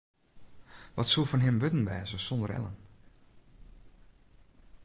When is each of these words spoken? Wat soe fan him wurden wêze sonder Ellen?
Wat 0.97 1.07
soe 1.09 1.27
fan 1.29 1.45
him 1.45 1.61
wurden 1.61 1.87
wêze 1.89 2.17
sonder 2.27 2.49
Ellen? 2.57 2.77